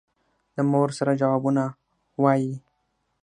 د 0.55 0.57
مور 0.71 0.89
سره 0.97 1.11
جوابونه 1.21 1.63
وايي. 2.23 2.53